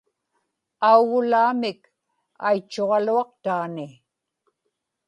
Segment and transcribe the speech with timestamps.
[0.89, 1.79] augulaamik
[2.47, 3.87] aitchuġaluaqtaani